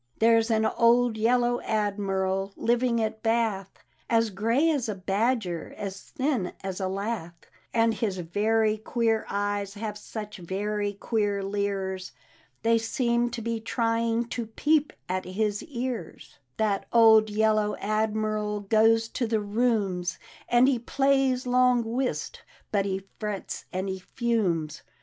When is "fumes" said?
23.99-24.81